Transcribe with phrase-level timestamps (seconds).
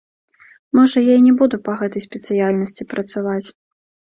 [0.77, 3.47] Можа, я і не буду па гэтай спецыяльнасці працаваць.